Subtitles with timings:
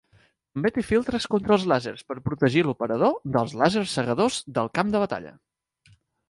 [0.57, 5.05] També té filtres contra els làsers per protegir l'operador dels làsers cegadors del camp de
[5.05, 5.37] batalla.